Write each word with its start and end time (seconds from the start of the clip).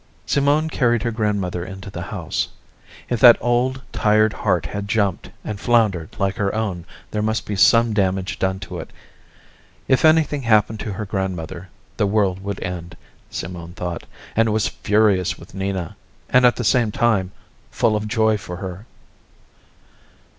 Simone 0.25 0.67
carried 0.67 1.03
her 1.03 1.11
grandmother 1.11 1.63
into 1.63 1.91
the 1.91 2.01
house. 2.01 2.47
If 3.07 3.19
that 3.19 3.37
old, 3.39 3.83
tired 3.93 4.33
heart 4.33 4.65
had 4.65 4.87
jumped 4.87 5.29
and 5.45 5.59
floundered 5.59 6.09
like 6.17 6.37
her 6.37 6.55
own, 6.55 6.85
there 7.11 7.21
must 7.21 7.45
be 7.45 7.55
some 7.55 7.93
damage 7.93 8.39
done 8.39 8.59
to 8.61 8.79
it. 8.79 8.89
If 9.87 10.03
anything 10.03 10.41
happened 10.41 10.79
to 10.79 10.93
her 10.93 11.05
grandmother, 11.05 11.69
the 11.97 12.07
world 12.07 12.39
would 12.43 12.59
end, 12.63 12.97
Simone 13.29 13.73
thought, 13.73 14.05
and 14.35 14.51
was 14.51 14.67
furious 14.69 15.37
with 15.37 15.53
Nina, 15.53 15.95
and 16.31 16.47
at 16.47 16.55
the 16.55 16.63
same 16.63 16.89
time, 16.91 17.31
full 17.69 17.95
of 17.95 18.07
joy 18.07 18.37
for 18.39 18.55
her. 18.57 18.87